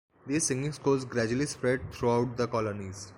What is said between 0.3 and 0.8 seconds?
singing